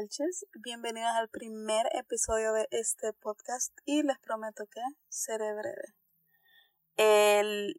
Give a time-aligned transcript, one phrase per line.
[0.00, 0.46] Welches.
[0.54, 4.80] Bienvenidos al primer episodio de este podcast y les prometo que
[5.10, 5.94] seré breve.
[6.96, 7.78] El,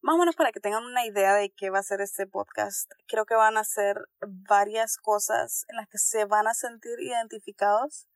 [0.00, 2.90] más o menos para que tengan una idea de qué va a ser este podcast,
[3.06, 8.08] creo que van a ser varias cosas en las que se van a sentir identificados,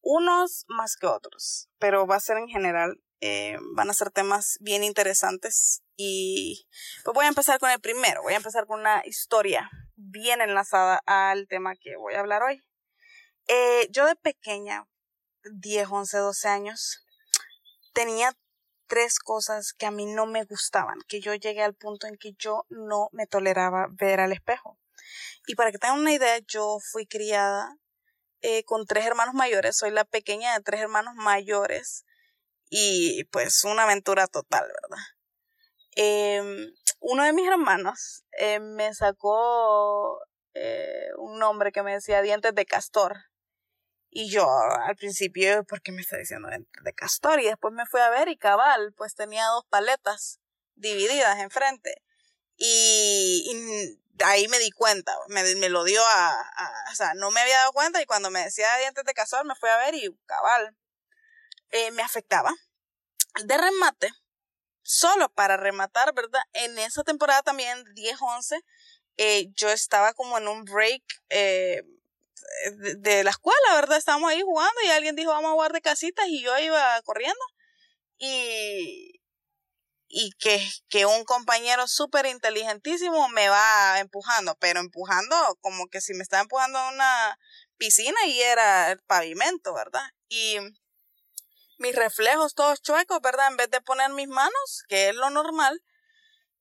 [0.00, 4.56] unos más que otros, pero va a ser en general, eh, van a ser temas
[4.60, 6.68] bien interesantes y
[7.02, 11.02] pues voy a empezar con el primero, voy a empezar con una historia bien enlazada
[11.06, 12.62] al tema que voy a hablar hoy.
[13.48, 14.86] Eh, yo de pequeña,
[15.42, 17.04] 10, 11, 12 años,
[17.92, 18.32] tenía
[18.86, 22.32] tres cosas que a mí no me gustaban, que yo llegué al punto en que
[22.38, 24.78] yo no me toleraba ver al espejo.
[25.46, 27.76] Y para que tengan una idea, yo fui criada
[28.40, 32.04] eh, con tres hermanos mayores, soy la pequeña de tres hermanos mayores
[32.70, 35.04] y pues una aventura total, ¿verdad?
[35.96, 40.20] Eh, uno de mis hermanos eh, me sacó
[40.54, 43.16] eh, un nombre que me decía dientes de castor.
[44.10, 47.40] Y yo al principio, ¿por qué me está diciendo dientes de castor?
[47.40, 50.40] Y después me fui a ver y cabal, pues tenía dos paletas
[50.74, 52.02] divididas enfrente.
[52.56, 57.30] Y, y ahí me di cuenta, me, me lo dio a, a, o sea, no
[57.30, 59.94] me había dado cuenta y cuando me decía dientes de castor me fui a ver
[59.94, 60.76] y cabal,
[61.70, 62.50] eh, me afectaba.
[63.44, 64.10] De remate,
[64.88, 66.40] solo para rematar, ¿verdad?
[66.54, 68.64] En esa temporada también, 10-11,
[69.18, 71.82] eh, yo estaba como en un break eh,
[72.98, 73.98] de, la escuela, ¿verdad?
[73.98, 77.38] Estábamos ahí jugando y alguien dijo, vamos a jugar de casitas y yo iba corriendo.
[78.16, 79.20] Y,
[80.08, 86.14] y que, que un compañero súper inteligentísimo me va empujando, pero empujando como que si
[86.14, 87.38] me estaba empujando a una
[87.76, 90.08] piscina y era el pavimento, ¿verdad?
[90.30, 90.56] Y
[91.78, 93.48] mis reflejos todos chuecos, ¿verdad?
[93.48, 95.82] En vez de poner mis manos, que es lo normal,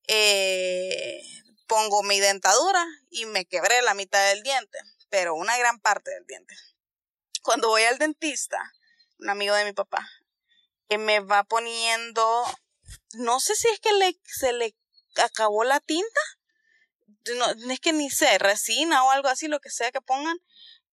[0.08, 1.22] eh,
[1.68, 6.26] pongo mi dentadura y me quebré la mitad del diente, pero una gran parte del
[6.26, 6.56] diente.
[7.44, 8.60] Cuando voy al dentista,
[9.20, 10.08] un amigo de mi papá,
[10.88, 12.46] que me va poniendo,
[13.14, 14.76] no sé si es que le, se le
[15.18, 16.22] acabó la tinta,
[17.36, 20.38] no, es que ni sé, resina o algo así, lo que sea que pongan,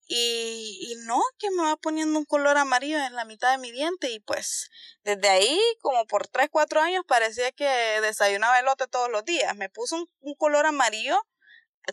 [0.06, 3.72] y, y no, que me va poniendo un color amarillo en la mitad de mi
[3.72, 4.70] diente y pues
[5.02, 7.66] desde ahí como por 3, 4 años parecía que
[8.02, 9.56] desayunaba elote todos los días.
[9.56, 11.16] Me puso un, un color amarillo,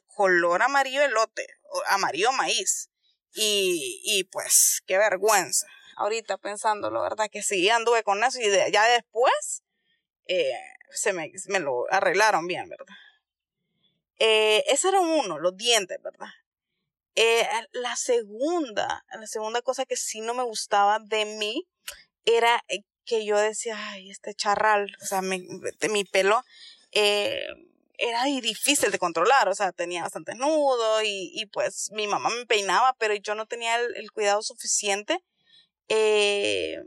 [0.08, 1.48] color amarillo elote,
[1.88, 2.90] amarillo maíz.
[3.34, 5.66] Y, y pues qué vergüenza.
[5.96, 7.30] Ahorita pensándolo, ¿verdad?
[7.32, 9.64] Que sí, anduve con eso y ya después
[10.26, 10.52] eh,
[10.90, 12.96] se me, me, lo arreglaron bien, ¿verdad?
[14.18, 16.28] Eh, ese era uno, los dientes, ¿verdad?
[17.16, 21.68] Eh, la segunda, la segunda cosa que sí no me gustaba de mí
[22.26, 25.46] era eh, que yo decía, ay, este charral, o sea, mi,
[25.90, 26.44] mi pelo
[26.92, 27.46] eh,
[27.98, 32.46] era difícil de controlar, o sea, tenía bastante nudo y, y pues mi mamá me
[32.46, 35.24] peinaba, pero yo no tenía el, el cuidado suficiente
[35.90, 36.82] eh,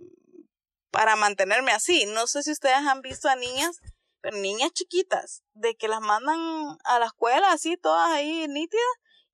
[0.90, 2.06] para mantenerme así.
[2.06, 3.80] No sé si ustedes han visto a niñas,
[4.20, 6.38] pero niñas chiquitas, de que las mandan
[6.84, 8.82] a la escuela así, todas ahí nítidas,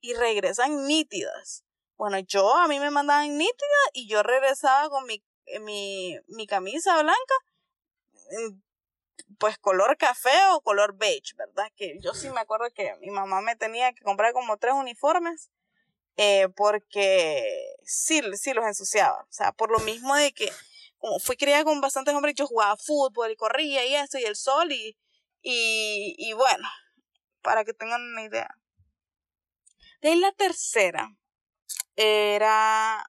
[0.00, 1.64] y regresan nítidas.
[1.96, 5.22] Bueno, yo a mí me mandaban nítida y yo regresaba con mi,
[5.60, 7.34] mi, mi camisa blanca,
[9.38, 11.70] pues color café o color beige, ¿verdad?
[11.76, 15.50] Que yo sí me acuerdo que mi mamá me tenía que comprar como tres uniformes
[16.16, 19.22] eh, porque sí, sí los ensuciaba.
[19.22, 20.50] O sea, por lo mismo de que
[20.98, 24.36] como fui criada con bastantes hombres, yo jugaba fútbol y corría y esto y el
[24.36, 24.96] sol y,
[25.42, 26.68] y, y bueno,
[27.42, 28.54] para que tengan una idea.
[30.00, 31.14] De la tercera
[31.94, 33.04] era,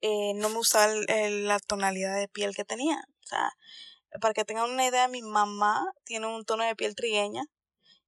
[0.00, 2.96] eh, no me gustaba la tonalidad de piel que tenía.
[2.96, 3.52] O sea,
[4.20, 7.44] para que tengan una idea, mi mamá tiene un tono de piel trigueña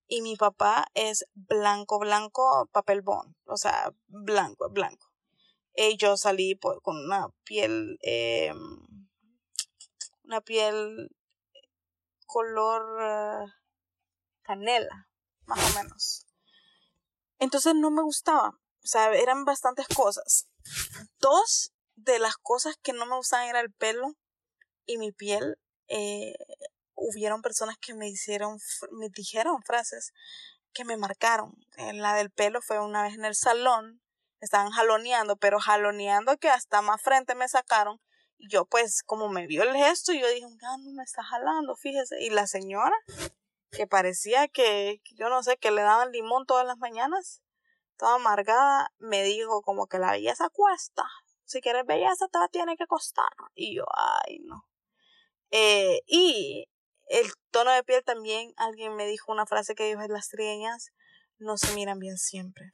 [0.08, 3.34] y mi papá es blanco, blanco, papel bond.
[3.44, 5.12] O sea, blanco, blanco.
[5.75, 8.52] Y yo salí pues, con una piel, eh,
[10.25, 11.10] una piel
[12.26, 13.52] color
[14.42, 15.08] canela,
[15.46, 16.26] más o menos.
[17.42, 18.50] Entonces no me gustaba.
[18.50, 20.46] O sea, eran bastantes cosas.
[21.18, 24.14] Dos de las cosas que no me gustaban era el pelo
[24.86, 25.58] y mi piel.
[25.88, 26.36] Eh,
[26.94, 28.58] hubieron personas que me hicieron,
[28.92, 30.12] me dijeron frases
[30.72, 31.52] que me marcaron.
[31.76, 34.00] En la del pelo fue una vez en el salón,
[34.40, 38.00] estaban jaloneando, pero jaloneando que hasta más frente me sacaron.
[38.38, 41.74] Y yo pues como me vio el gesto, yo dije, ah, no me está jalando,
[41.74, 42.22] fíjese.
[42.22, 42.94] Y la señora
[43.72, 47.42] que parecía que, yo no sé, que le daban limón todas las mañanas,
[47.96, 51.04] toda amargada, me dijo como que la belleza cuesta.
[51.44, 53.32] Si quieres belleza, te tiene que costar.
[53.54, 54.66] Y yo, ay, no.
[55.50, 56.69] Eh, y
[57.08, 60.92] el tono de piel también, alguien me dijo una frase que dijo, las trieñas
[61.38, 62.70] no se miran bien siempre.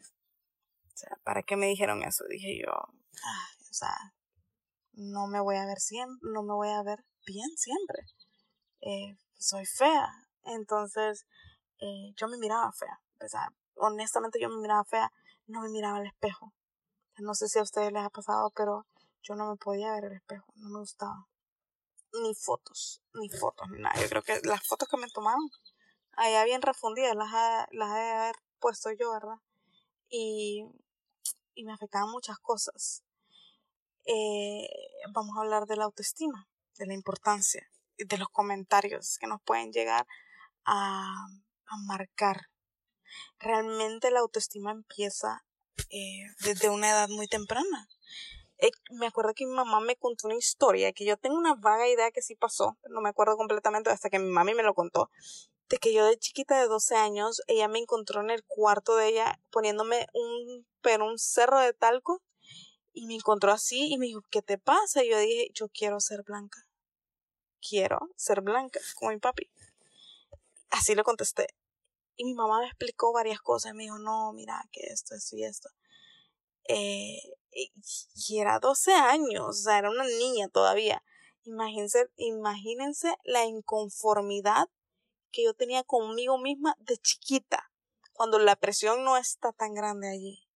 [0.94, 2.24] sea, ¿para qué me dijeron eso?
[2.28, 3.96] Dije yo, o sea,
[4.92, 8.02] no me voy a ver siempre, no me voy a ver bien siempre.
[8.80, 10.27] Eh, soy fea.
[10.48, 11.26] Entonces,
[11.78, 13.00] eh, yo me miraba fea.
[13.20, 15.12] O sea, honestamente yo me miraba fea,
[15.46, 16.52] no me miraba al espejo.
[17.18, 18.86] No sé si a ustedes les ha pasado, pero
[19.22, 21.26] yo no me podía ver el espejo, no me gustaba.
[22.22, 24.00] Ni fotos, ni fotos, ni nada.
[24.00, 25.50] Yo creo que las fotos que me tomaron,
[26.12, 27.30] allá bien refundidas, las,
[27.70, 29.38] las he haber puesto yo, ¿verdad?
[30.08, 30.64] Y,
[31.54, 33.04] y me afectaban muchas cosas.
[34.06, 34.68] Eh,
[35.12, 36.48] vamos a hablar de la autoestima,
[36.78, 37.68] de la importancia,
[37.98, 40.06] de los comentarios que nos pueden llegar
[40.68, 41.26] a,
[41.86, 42.48] marcar.
[43.38, 45.44] Realmente la autoestima empieza
[45.90, 47.88] eh, desde una edad muy temprana.
[48.58, 51.88] Eh, me acuerdo que mi mamá me contó una historia que yo tengo una vaga
[51.88, 55.10] idea que sí pasó, no me acuerdo completamente hasta que mi mami me lo contó,
[55.68, 59.08] de que yo de chiquita de 12 años, ella me encontró en el cuarto de
[59.08, 62.22] ella poniéndome un, pero un cerro de talco
[62.92, 65.04] y me encontró así y me dijo, ¿qué te pasa?
[65.04, 66.66] Y yo dije, yo quiero ser blanca.
[67.60, 69.50] Quiero ser blanca, como mi papi.
[70.70, 71.48] Así le contesté.
[72.16, 73.74] Y mi mamá me explicó varias cosas.
[73.74, 75.68] Me dijo, no, mira, que esto, esto y esto.
[76.68, 77.18] Eh,
[77.50, 81.02] y era 12 años, o sea, era una niña todavía.
[81.44, 84.68] Imagínense, imagínense la inconformidad
[85.32, 87.72] que yo tenía conmigo misma de chiquita,
[88.12, 90.46] cuando la presión no está tan grande allí.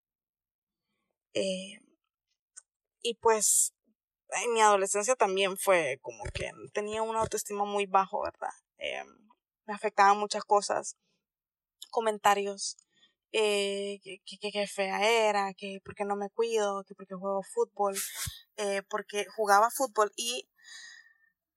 [1.34, 1.80] Eh,
[3.00, 3.74] y pues
[4.44, 8.52] en mi adolescencia también fue como que tenía una autoestima muy bajo, ¿verdad?
[8.78, 9.04] Eh,
[9.66, 10.96] me afectaban muchas cosas,
[11.90, 12.76] comentarios,
[13.32, 17.96] eh, que, que, fea era, que porque no me cuido, que porque juego fútbol,
[18.56, 20.48] eh, porque jugaba fútbol y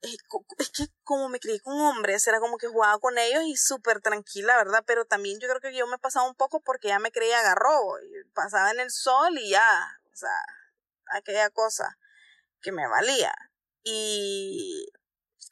[0.02, 0.16] eh,
[0.60, 4.02] es que como me crié con hombres, era como que jugaba con ellos y súper
[4.02, 4.84] tranquila, ¿verdad?
[4.86, 8.00] Pero también yo creo que yo me pasaba un poco porque ya me creía agarró,
[8.02, 10.30] y pasaba en el sol y ya, o sea,
[11.12, 11.98] aquella cosa
[12.62, 13.34] que me valía.
[13.84, 14.88] Y,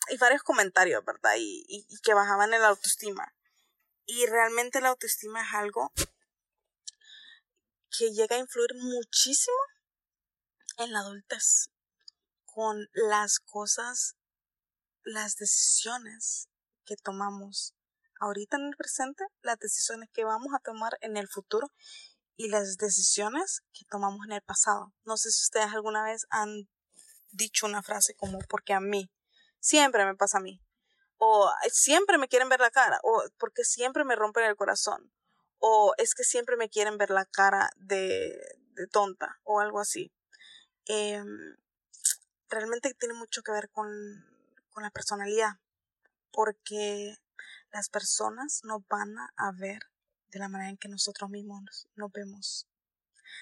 [0.09, 1.35] y varios comentarios, ¿verdad?
[1.37, 3.33] Y, y, que bajaban el autoestima.
[4.05, 5.91] Y realmente la autoestima es algo
[7.97, 9.57] que llega a influir muchísimo
[10.77, 11.69] en la adultez,
[12.45, 14.15] con las cosas,
[15.03, 16.49] las decisiones
[16.85, 17.75] que tomamos
[18.19, 21.67] ahorita en el presente, las decisiones que vamos a tomar en el futuro
[22.35, 24.93] y las decisiones que tomamos en el pasado.
[25.05, 26.69] No sé si ustedes alguna vez han
[27.31, 29.11] dicho una frase como porque a mí,
[29.63, 30.61] siempre me pasa a mí,
[31.17, 35.11] o siempre me quieren ver la cara, o porque siempre me rompen el corazón,
[35.57, 38.37] o es que siempre me quieren ver la cara de,
[38.73, 40.11] de tonta o algo así.
[40.87, 41.23] Eh,
[42.49, 43.89] realmente tiene mucho que ver con,
[44.69, 45.59] con la personalidad,
[46.31, 47.15] porque
[47.71, 49.79] las personas nos van a ver
[50.27, 52.67] de la manera en que nosotros mismos nos vemos.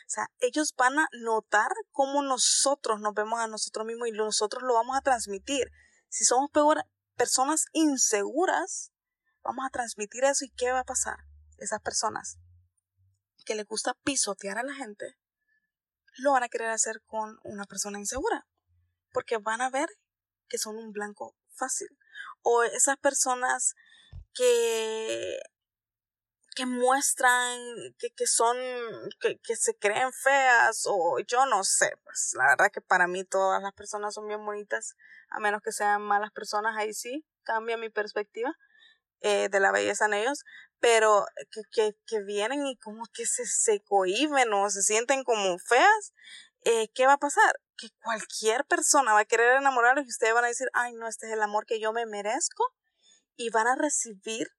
[0.05, 4.61] O sea, ellos van a notar cómo nosotros nos vemos a nosotros mismos y nosotros
[4.61, 5.71] lo vamos a transmitir.
[6.11, 6.51] Si somos
[7.15, 8.91] personas inseguras,
[9.41, 11.17] vamos a transmitir eso y ¿qué va a pasar?
[11.61, 12.39] esas personas
[13.45, 15.17] que les gusta pisotear a la gente,
[16.17, 18.47] lo van a querer hacer con una persona insegura,
[19.13, 19.89] porque van a ver
[20.47, 21.87] que son un blanco fácil.
[22.41, 23.75] O esas personas
[24.33, 25.39] que
[26.55, 27.59] que muestran
[27.97, 28.57] que, que son,
[29.19, 33.23] que, que, se creen feas o yo no sé, pues la verdad que para mí
[33.23, 34.95] todas las personas son bien bonitas,
[35.29, 38.53] a menos que sean malas personas, ahí sí cambia mi perspectiva
[39.21, 40.43] eh, de la belleza en ellos,
[40.79, 45.57] pero que, que, que vienen y como que se, se cohiben o se sienten como
[45.59, 46.13] feas,
[46.63, 47.59] eh, ¿qué va a pasar?
[47.77, 51.27] Que cualquier persona va a querer enamorarlos y ustedes van a decir, ay, no, este
[51.27, 52.63] es el amor que yo me merezco
[53.35, 54.51] y van a recibir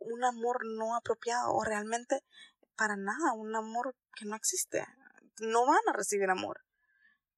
[0.00, 2.24] un amor no apropiado o realmente
[2.76, 4.84] para nada, un amor que no existe.
[5.40, 6.64] No van a recibir amor.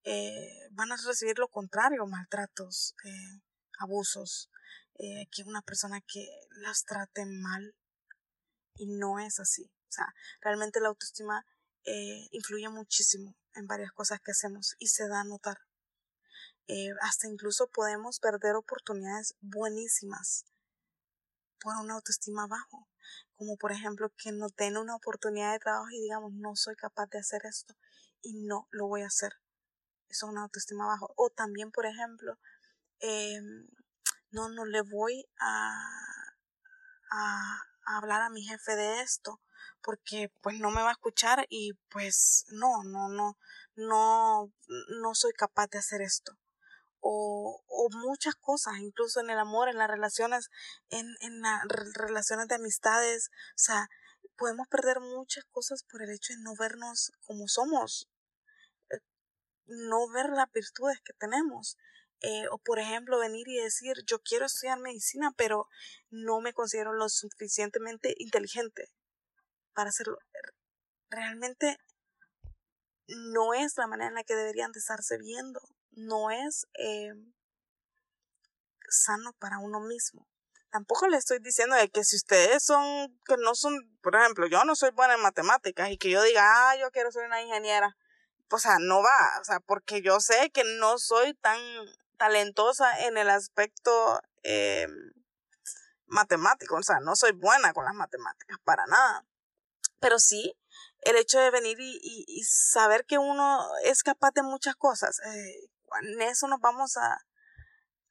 [0.04, 3.40] Eh, van a recibir lo contrario, maltratos, eh,
[3.78, 4.50] abusos,
[4.98, 7.74] eh, que una persona que las trate mal
[8.74, 9.70] y no es así.
[9.88, 10.06] O sea,
[10.40, 11.44] realmente la autoestima
[12.30, 15.58] influye muchísimo en varias cosas que hacemos y se da a notar.
[17.00, 20.44] Hasta incluso podemos perder oportunidades buenísimas
[21.62, 22.88] por una autoestima bajo,
[23.36, 27.06] como por ejemplo que no tenga una oportunidad de trabajo y digamos no soy capaz
[27.10, 27.74] de hacer esto
[28.20, 29.32] y no lo voy a hacer.
[30.08, 31.12] Eso es una autoestima bajo.
[31.16, 32.38] O también, por ejemplo,
[33.00, 33.40] eh,
[34.30, 35.72] no, no le voy a,
[37.10, 39.40] a, hablar a mi jefe de esto
[39.82, 43.38] porque pues no me va a escuchar y pues no, no, no,
[43.74, 44.52] no,
[45.00, 46.38] no soy capaz de hacer esto.
[47.04, 50.50] O, o muchas cosas, incluso en el amor, en las relaciones,
[50.88, 51.62] en, en las
[51.94, 53.88] relaciones de amistades, o sea,
[54.36, 58.08] podemos perder muchas cosas por el hecho de no vernos como somos,
[58.90, 58.98] eh,
[59.66, 61.76] no ver las virtudes que tenemos.
[62.24, 65.68] Eh, o por ejemplo venir y decir yo quiero estudiar medicina pero
[66.08, 68.92] no me considero lo suficientemente inteligente
[69.74, 70.18] para hacerlo
[71.10, 71.78] realmente
[73.08, 75.60] no es la manera en la que deberían de estarse viendo
[75.92, 77.12] no es eh,
[78.88, 80.26] sano para uno mismo
[80.70, 84.64] tampoco le estoy diciendo de que si ustedes son que no son por ejemplo yo
[84.64, 87.96] no soy buena en matemáticas y que yo diga ah yo quiero ser una ingeniera
[88.52, 91.58] o sea, no va, o sea, porque yo sé que no soy tan
[92.18, 94.86] talentosa en el aspecto eh,
[96.06, 99.24] matemático, o sea, no soy buena con las matemáticas, para nada.
[100.00, 100.54] Pero sí,
[101.00, 105.70] el hecho de venir y, saber que uno es capaz de muchas cosas, eh,
[106.00, 107.18] en eso nos vamos a,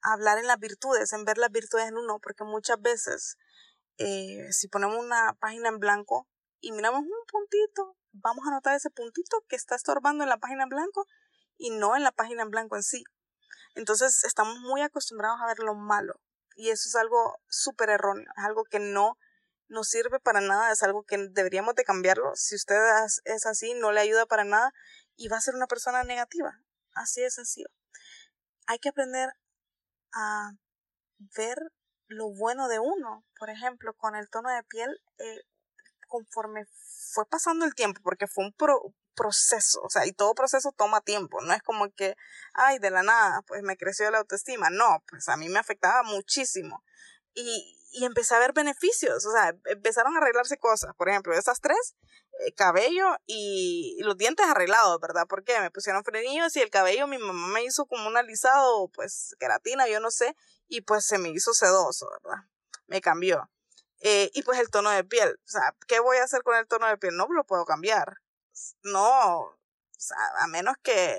[0.02, 3.38] hablar en las virtudes, en ver las virtudes en uno, porque muchas veces,
[3.98, 6.28] eh, si ponemos una página en blanco
[6.60, 10.64] y miramos un puntito, vamos a notar ese puntito que está estorbando en la página
[10.64, 11.06] en blanco
[11.56, 13.04] y no en la página en blanco en sí.
[13.74, 16.20] Entonces estamos muy acostumbrados a ver lo malo
[16.56, 19.16] y eso es algo súper erróneo, es algo que no
[19.68, 22.32] nos sirve para nada, es algo que deberíamos de cambiarlo.
[22.34, 22.76] Si usted
[23.24, 24.72] es así, no le ayuda para nada
[25.16, 26.60] y va a ser una persona negativa.
[26.94, 27.68] Así de sencillo.
[28.66, 29.30] Hay que aprender
[30.12, 30.52] a
[31.36, 31.58] ver
[32.08, 33.24] lo bueno de uno.
[33.38, 35.40] Por ejemplo, con el tono de piel, eh,
[36.08, 36.66] conforme
[37.12, 38.54] fue pasando el tiempo, porque fue un
[39.14, 42.16] proceso, o sea, y todo proceso toma tiempo, no es como que,
[42.54, 46.02] ay, de la nada, pues me creció la autoestima, no, pues a mí me afectaba
[46.02, 46.82] muchísimo.
[47.34, 51.60] Y, y empecé a ver beneficios, o sea, empezaron a arreglarse cosas, por ejemplo, esas
[51.60, 51.94] tres,
[52.56, 55.26] cabello y, los dientes arreglados, ¿verdad?
[55.28, 59.36] Porque me pusieron frenillos y el cabello mi mamá me hizo como un alisado, pues
[59.38, 60.36] queratina, yo no sé,
[60.68, 62.44] y pues se me hizo sedoso, ¿verdad?
[62.86, 63.50] Me cambió.
[64.00, 65.38] Eh, y pues el tono de piel.
[65.44, 67.16] O sea, ¿qué voy a hacer con el tono de piel?
[67.16, 68.18] No lo puedo cambiar.
[68.82, 69.58] No, o
[69.96, 71.16] sea, a menos que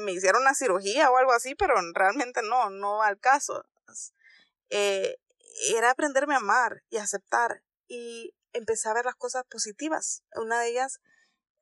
[0.00, 3.64] me hiciera una cirugía o algo así, pero realmente no, no va al caso.
[4.68, 5.18] Eh,
[5.70, 10.22] era aprenderme a amar y aceptar y empecé a ver las cosas positivas.
[10.34, 11.00] Una de ellas,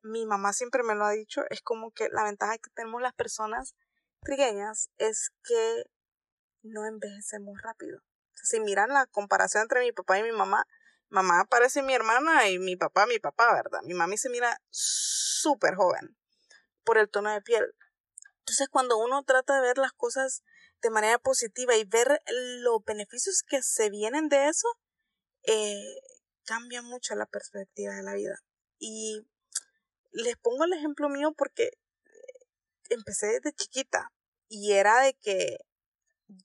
[0.01, 3.13] mi mamá siempre me lo ha dicho, es como que la ventaja que tenemos las
[3.13, 3.75] personas
[4.21, 5.85] trigueñas es que
[6.63, 8.01] no envejecemos rápido
[8.45, 10.67] si miran la comparación entre mi papá y mi mamá,
[11.09, 13.81] mamá parece mi hermana y mi papá mi papá, ¿verdad?
[13.83, 16.17] Mi mami se mira súper joven
[16.83, 17.75] por el tono de piel.
[18.39, 20.43] Entonces cuando uno trata de ver las cosas
[20.81, 24.67] de manera positiva y ver los beneficios que se vienen de eso,
[25.43, 25.95] eh,
[26.45, 28.39] cambia mucho la perspectiva de la vida.
[28.79, 29.25] Y
[30.11, 31.71] les pongo el ejemplo mío porque
[32.89, 34.11] empecé desde chiquita
[34.47, 35.57] y era de que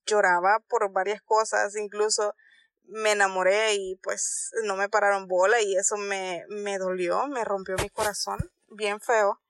[0.07, 2.35] lloraba por varias cosas, incluso
[2.85, 7.77] me enamoré y pues no me pararon bola y eso me, me dolió, me rompió
[7.77, 8.39] mi corazón,
[8.69, 9.41] bien feo.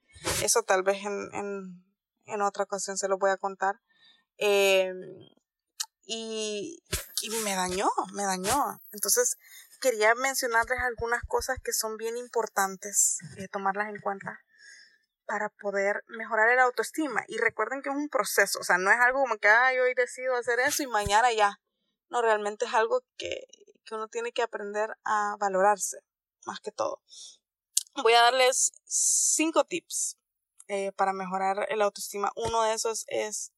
[0.43, 1.85] Eso tal vez en, en,
[2.27, 3.81] en otra ocasión se lo voy a contar.
[4.37, 5.01] Em,
[6.05, 6.83] y,
[7.23, 8.81] y me dañó, me dañó.
[8.93, 9.39] Entonces
[9.81, 14.41] quería mencionarles algunas cosas que son bien importantes, eh, tomarlas en cuenta
[15.27, 17.25] para poder mejorar el autoestima.
[17.29, 19.95] Y recuerden que es un proceso, o sea, no es algo como que, ay, hoy
[19.95, 21.61] decido hacer eso y mañana ya.
[22.09, 23.47] No, realmente es algo que,
[23.85, 25.99] que uno tiene que aprender a valorarse,
[26.47, 27.03] más que todo.
[28.03, 30.17] Voy a darles cinco tips
[30.69, 32.31] eh, para mejorar el autoestima.
[32.37, 33.53] Uno de esos es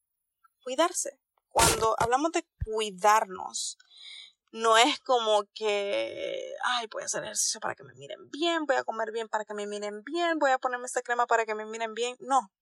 [0.62, 1.18] cuidarse.
[1.48, 3.76] Cuando hablamos de cuidarnos,
[4.52, 8.76] no es como que, ay, voy a hacer ejercicio para que me miren bien, voy
[8.76, 11.54] a comer bien para que me miren bien, voy a ponerme esta crema para que
[11.54, 12.16] me miren bien.
[12.20, 12.52] No.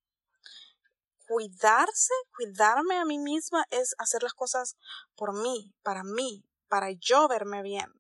[1.27, 4.77] Cuidarse, cuidarme a mí misma es hacer las cosas
[5.17, 7.93] por mí, para mí, para yo verme bien.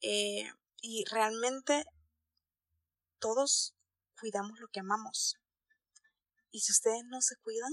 [0.00, 0.50] Eh,
[0.80, 1.84] y realmente
[3.18, 3.74] todos
[4.18, 5.36] cuidamos lo que amamos.
[6.50, 7.72] Y si ustedes no se cuidan,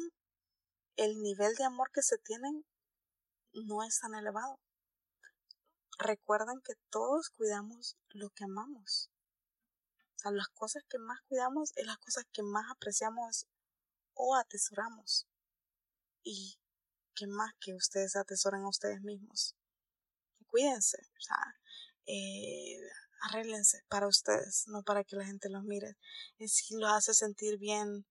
[0.98, 2.66] el nivel de amor que se tienen
[3.54, 4.60] no es tan elevado
[6.04, 9.10] recuerdan que todos cuidamos lo que amamos.
[10.16, 13.48] O sea, las cosas que más cuidamos es las cosas que más apreciamos
[14.14, 15.28] o atesoramos.
[16.24, 16.60] Y
[17.16, 19.56] que más que ustedes atesoran a ustedes mismos.
[20.48, 21.38] Cuídense, o sea,
[22.06, 22.80] eh,
[23.22, 25.98] arréglense para ustedes, no para que la gente los mire.
[26.38, 28.06] Y si lo hace sentir bien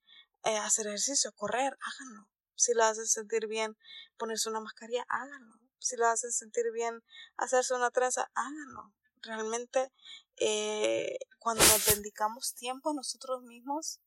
[0.44, 2.28] eh, hacer ejercicio, correr, háganlo.
[2.54, 3.76] Si lo hace sentir bien
[4.16, 7.02] ponerse una mascarilla, háganlo si lo hacen sentir bien
[7.36, 8.92] hacerse una trenza, háganlo.
[9.22, 9.92] Realmente,
[10.36, 14.00] eh, cuando nos dedicamos tiempo a nosotros mismos,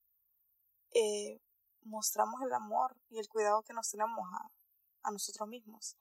[0.91, 1.39] eh,
[1.83, 4.27] mostramos el amor y el cuidado que nos tenemos
[5.03, 5.97] a, nosotros mismos.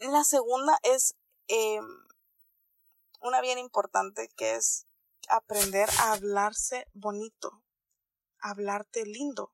[0.00, 1.14] La segunda es,
[1.48, 1.80] eh,
[3.20, 4.86] una bien importante que es
[5.28, 7.62] aprender a hablarse bonito,
[8.40, 9.52] hablarte lindo,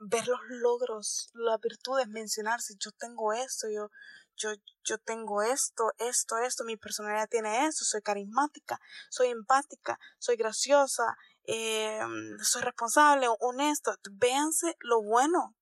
[0.00, 3.90] ver los logros, las virtudes, mencionarse, yo tengo esto, yo,
[4.34, 4.50] yo,
[4.82, 8.80] yo tengo esto, esto, esto, mi personalidad tiene esto, soy carismática,
[9.10, 12.00] soy empática, soy graciosa, eh,
[12.42, 13.94] soy responsable, honesto.
[14.12, 15.54] Véanse lo bueno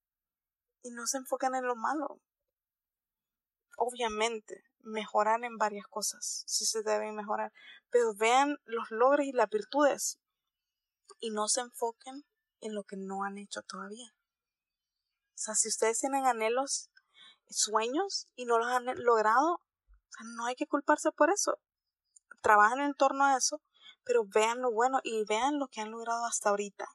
[0.82, 2.20] y no se enfoquen en lo malo.
[3.76, 7.52] Obviamente, mejorar en varias cosas, si se deben mejorar,
[7.90, 10.20] pero vean los logros y las virtudes
[11.20, 12.24] y no se enfoquen
[12.60, 14.14] en lo que no han hecho todavía.
[15.38, 16.90] O sea, si ustedes tienen anhelos,
[17.48, 19.62] sueños y no los han logrado,
[20.34, 21.60] no hay que culparse por eso.
[22.42, 23.62] Trabajen en torno a eso,
[24.02, 26.88] pero vean lo bueno y vean lo que han logrado hasta ahorita.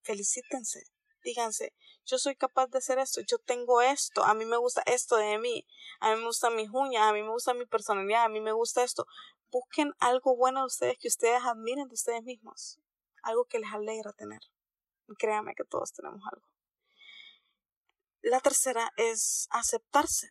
[0.00, 0.84] Felicítense.
[1.22, 1.74] Díganse,
[2.06, 5.38] yo soy capaz de hacer esto, yo tengo esto, a mí me gusta esto de
[5.38, 5.66] mí,
[6.00, 8.52] a mí me gusta mi uñas, a mí me gusta mi personalidad, a mí me
[8.52, 9.06] gusta esto.
[9.50, 12.78] Busquen algo bueno de ustedes que ustedes admiren de ustedes mismos,
[13.22, 14.40] algo que les alegra tener.
[15.18, 16.53] créanme que todos tenemos algo.
[18.24, 20.30] La tercera es aceptarse.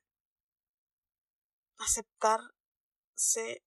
[1.77, 3.63] Aceptarse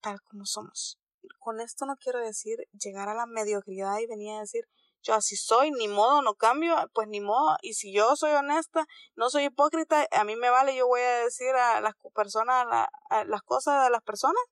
[0.00, 0.98] tal como somos.
[1.38, 4.64] Con esto no quiero decir llegar a la mediocridad y venir a decir,
[5.04, 7.56] yo así soy, ni modo, no cambio, pues ni modo.
[7.62, 11.18] Y si yo soy honesta, no soy hipócrita, a mí me vale, yo voy a
[11.22, 12.66] decir a las personas,
[13.10, 14.42] a las cosas de las personas,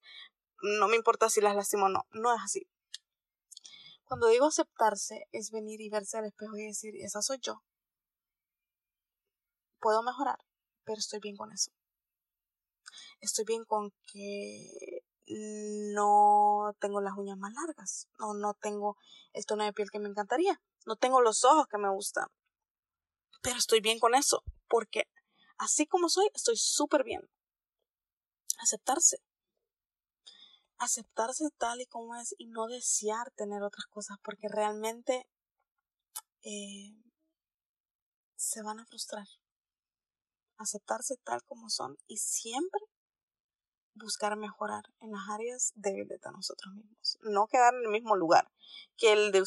[0.79, 2.69] no me importa si las lastimo o no, no es así.
[4.05, 7.65] Cuando digo aceptarse, es venir y verse al espejo y decir, esa soy yo
[9.83, 10.39] puedo mejorar,
[10.85, 11.73] pero estoy bien con eso.
[13.21, 18.97] Estoy bien con que no tengo las uñas más largas, o no tengo
[19.33, 22.27] el tono de piel que me encantaría, no tengo los ojos que me gustan,
[23.43, 25.05] pero estoy bien con eso, porque
[25.59, 27.29] así como soy, estoy súper bien.
[28.59, 29.19] Aceptarse.
[30.79, 35.29] Aceptarse tal y como es y no desear tener otras cosas, porque realmente
[36.43, 36.95] eh,
[38.37, 39.27] se van a frustrar
[40.63, 42.81] aceptarse tal como son y siempre
[43.95, 47.19] buscar mejorar en las áreas débiles de nosotros mismos.
[47.23, 48.51] No quedar en el mismo lugar.
[48.97, 49.43] Que el de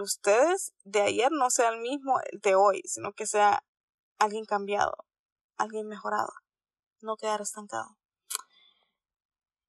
[0.00, 3.62] ustedes de ayer no sea el mismo de hoy, sino que sea
[4.18, 5.04] alguien cambiado,
[5.56, 6.32] alguien mejorado.
[7.00, 7.96] No quedar estancado.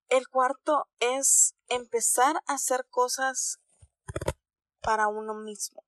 [0.10, 3.60] El cuarto es empezar a hacer cosas
[4.82, 5.86] para uno mismo.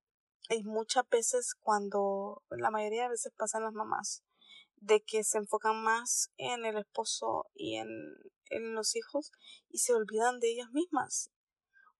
[0.50, 4.24] Y muchas veces cuando, la mayoría de veces pasan las mamás,
[4.86, 7.90] de que se enfocan más en el esposo y en,
[8.50, 9.32] en los hijos
[9.70, 11.32] y se olvidan de ellas mismas.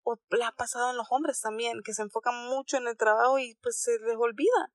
[0.02, 3.38] O la ha pasado en los hombres también, que se enfocan mucho en el trabajo
[3.38, 4.70] y pues se les olvida.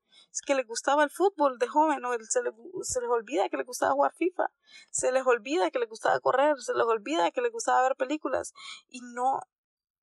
[0.45, 3.65] Que les gustaba el fútbol de joven, o se, les, se les olvida que les
[3.65, 4.51] gustaba jugar FIFA,
[4.89, 8.53] se les olvida que les gustaba correr, se les olvida que les gustaba ver películas
[8.87, 9.41] y no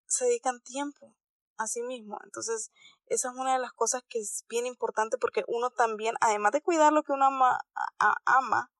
[0.07, 1.16] se dedican tiempo
[1.59, 2.19] a sí mismo.
[2.25, 2.71] Entonces,
[3.07, 6.62] esa es una de las cosas que es bien importante porque uno también, además de
[6.62, 7.59] cuidar lo que uno ama,
[8.25, 8.71] ama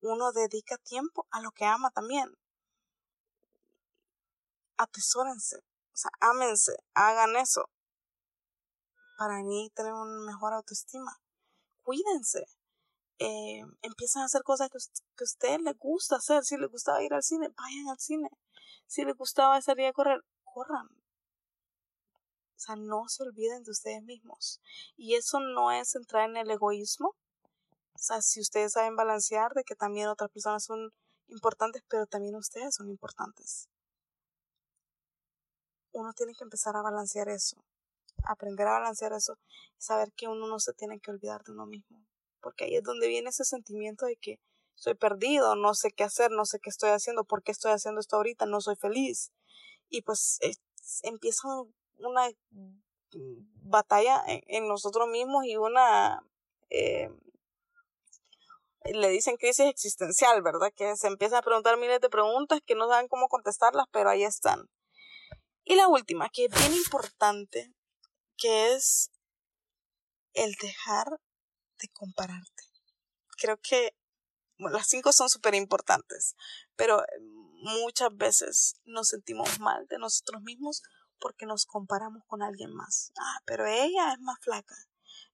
[0.00, 2.32] uno dedica tiempo a lo que ama también.
[4.78, 7.68] Atesórense, o sea, ámense, hagan eso
[9.16, 11.18] para mí tener una mejor autoestima.
[11.82, 12.44] Cuídense.
[13.18, 14.78] Eh, empiezan a hacer cosas que,
[15.16, 16.44] que a usted le gusta hacer.
[16.44, 18.28] Si les gustaba ir al cine, vayan al cine.
[18.86, 20.88] Si les gustaba salir a correr, corran.
[22.56, 24.60] O sea, no se olviden de ustedes mismos.
[24.96, 27.14] Y eso no es entrar en el egoísmo.
[27.92, 30.92] O sea, si ustedes saben balancear de que también otras personas son
[31.28, 33.68] importantes, pero también ustedes son importantes.
[35.92, 37.62] Uno tiene que empezar a balancear eso.
[38.24, 39.38] Aprender a balancear eso.
[39.78, 42.06] Saber que uno no se tiene que olvidar de uno mismo.
[42.40, 44.38] Porque ahí es donde viene ese sentimiento de que
[44.74, 48.00] soy perdido, no sé qué hacer, no sé qué estoy haciendo, por qué estoy haciendo
[48.00, 49.32] esto ahorita, no soy feliz.
[49.88, 50.54] Y pues eh,
[51.02, 52.28] empiezan una
[53.62, 56.20] batalla en, nosotros mismos y una
[56.70, 57.10] eh,
[58.84, 60.72] le dicen crisis existencial, ¿verdad?
[60.74, 64.22] Que se empiezan a preguntar miles de preguntas que no saben cómo contestarlas, pero ahí
[64.22, 64.68] están.
[65.64, 67.74] Y la última, que es bien importante,
[68.36, 69.10] que es
[70.34, 71.08] el dejar
[71.80, 72.62] de compararte.
[73.38, 73.94] Creo que
[74.58, 76.36] las cinco son súper importantes,
[76.76, 77.02] pero
[77.56, 80.82] muchas veces nos sentimos mal de nosotros mismos
[81.18, 83.12] porque nos comparamos con alguien más.
[83.18, 84.76] Ah, pero ella es más flaca.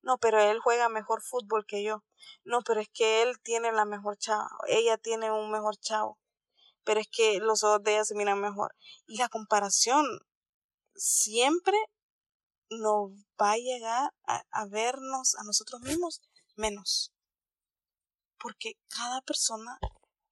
[0.03, 2.05] No, pero él juega mejor fútbol que yo.
[2.45, 4.51] No, pero es que él tiene la mejor chava.
[4.67, 6.19] Ella tiene un mejor chavo.
[6.85, 8.75] Pero es que los ojos de ella se miran mejor.
[9.07, 10.05] Y la comparación
[10.95, 11.77] siempre
[12.71, 16.21] nos va a llegar a, vernos a nosotros mismos
[16.57, 17.13] menos.
[18.39, 19.79] Porque cada persona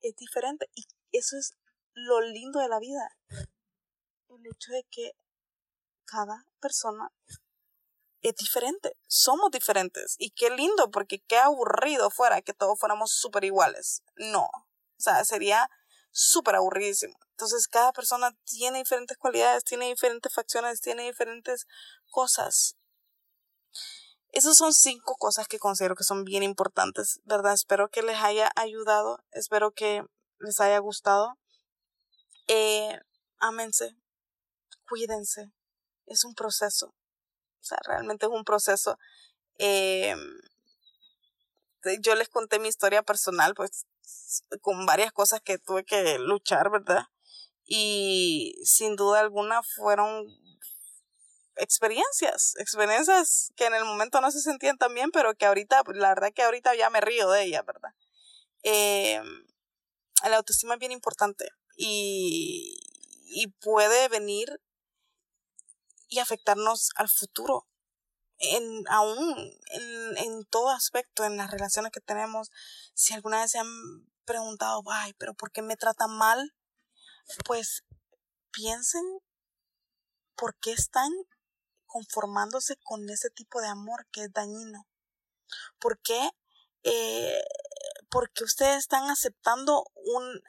[0.00, 1.56] es diferente y eso es
[1.94, 3.16] lo lindo de la vida.
[4.28, 5.12] El hecho de que
[6.10, 7.12] cada persona
[8.22, 8.96] es diferente.
[9.06, 10.16] Somos diferentes.
[10.18, 14.02] Y qué lindo, porque qué aburrido fuera que todos fuéramos súper iguales.
[14.16, 14.44] No.
[14.44, 15.70] O sea, sería
[16.10, 17.16] súper aburridísimo.
[17.30, 21.66] Entonces, cada persona tiene diferentes cualidades, tiene diferentes facciones, tiene diferentes
[22.10, 22.76] cosas.
[24.32, 27.54] Esas son cinco cosas que considero que son bien importantes, ¿verdad?
[27.54, 30.04] Espero que les haya ayudado, espero que
[30.38, 31.36] les haya gustado.
[32.46, 33.00] Eh,
[34.88, 35.50] cuídense,
[36.10, 38.98] es un proceso, o sea, realmente es un proceso.
[39.58, 40.14] Eh,
[42.00, 43.86] yo les conté mi historia personal, pues,
[44.60, 47.04] con varias cosas que tuve que luchar, ¿verdad?
[47.64, 50.26] Y sin duda alguna fueron
[51.56, 56.08] experiencias, experiencias que en el momento no se sentían tan bien, pero que ahorita, la
[56.08, 57.92] verdad que ahorita ya me río de ellas, ¿verdad?
[58.62, 59.22] Eh,
[60.28, 62.78] la autoestima es bien importante y,
[63.26, 64.60] y puede venir
[66.10, 67.66] y afectarnos al futuro.
[68.36, 72.50] En, aún en, en todo aspecto, en las relaciones que tenemos,
[72.94, 76.54] si alguna vez se han preguntado, ay, pero ¿por qué me tratan mal?
[77.44, 77.84] Pues
[78.50, 79.02] piensen
[80.36, 81.10] por qué están
[81.86, 84.86] conformándose con ese tipo de amor que es dañino.
[85.78, 86.30] ¿Por qué?
[86.82, 87.42] Eh,
[88.10, 90.42] porque ustedes están aceptando un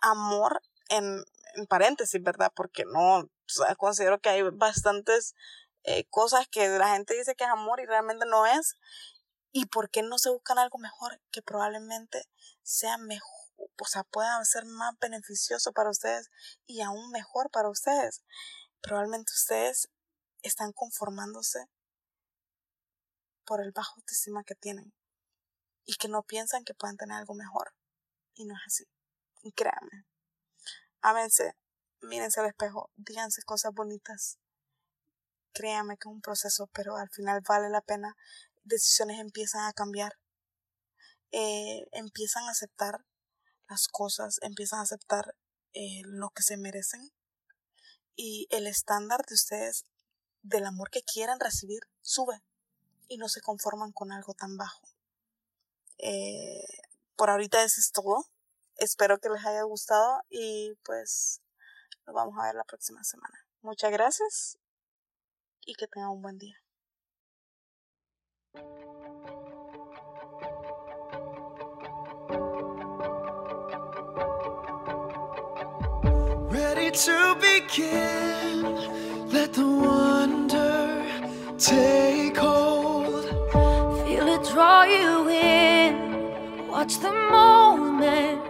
[0.00, 2.52] amor en, en paréntesis, ¿verdad?
[2.54, 3.28] Porque no,
[3.76, 5.34] considero que hay bastantes
[5.84, 8.76] eh, cosas que la gente dice que es amor y realmente no es.
[9.52, 12.28] ¿Y por qué no se buscan algo mejor que probablemente
[12.62, 13.38] sea mejor?
[13.80, 16.30] O sea, pueda ser más beneficioso para ustedes
[16.66, 18.22] y aún mejor para ustedes.
[18.80, 19.88] Probablemente ustedes
[20.42, 21.66] están conformándose
[23.44, 24.92] por el bajo autoestima que tienen
[25.86, 27.72] y que no piensan que pueden tener algo mejor.
[28.34, 28.84] Y no es así.
[29.42, 30.04] Y créanme.
[31.00, 31.56] Ámense,
[32.00, 34.38] mírense al espejo, díganse cosas bonitas.
[35.52, 38.16] Créanme que es un proceso, pero al final vale la pena.
[38.64, 40.12] Decisiones empiezan a cambiar.
[41.30, 43.04] Eh, empiezan a aceptar
[43.68, 45.34] las cosas, empiezan a aceptar
[45.72, 47.10] eh, lo que se merecen.
[48.14, 49.84] Y el estándar de ustedes
[50.42, 52.42] del amor que quieran recibir sube
[53.08, 54.82] y no se conforman con algo tan bajo.
[55.98, 56.64] Eh,
[57.16, 58.24] por ahorita eso es todo.
[58.76, 61.40] Espero que les haya gustado y pues
[62.08, 63.38] nos vamos a ver la próxima semana.
[63.60, 64.58] Muchas gracias
[65.66, 66.56] y que tengan un buen día.
[76.50, 78.62] Ready to begin.
[79.30, 81.04] Let the wonder
[81.58, 83.26] take hold.
[84.06, 86.68] Feel it draw you in.
[86.68, 88.47] Watch the moment